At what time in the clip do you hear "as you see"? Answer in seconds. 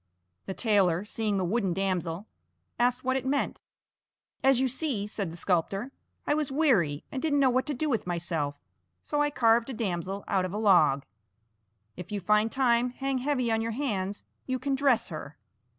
4.43-5.05